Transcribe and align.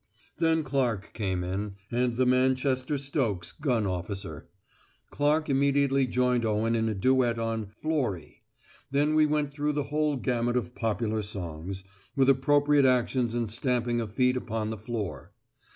Then 0.39 0.63
Clark 0.63 1.13
came 1.13 1.43
in, 1.43 1.75
and 1.91 2.15
the 2.15 2.25
Manchester 2.25 2.97
Stokes 2.97 3.51
gun 3.51 3.85
officer. 3.85 4.49
Clark 5.11 5.47
immediately 5.47 6.07
joined 6.07 6.43
Owen 6.43 6.73
in 6.75 6.89
a 6.89 6.95
duet 6.95 7.37
on 7.37 7.67
"Florrie." 7.83 8.39
Then 8.89 9.13
we 9.13 9.27
went 9.27 9.51
through 9.53 9.73
the 9.73 9.83
whole 9.93 10.15
gamut 10.15 10.57
of 10.57 10.73
popular 10.73 11.21
songs, 11.21 11.83
with 12.15 12.29
appropriate 12.29 12.83
actions 12.85 13.35
and 13.35 13.47
stamping 13.47 14.01
of 14.01 14.11
feet 14.11 14.35
upon 14.35 14.71
the 14.71 14.77
floor. 14.79 15.33